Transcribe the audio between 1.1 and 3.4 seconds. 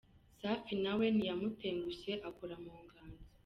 ntiyamutengushye akora mu nganzo.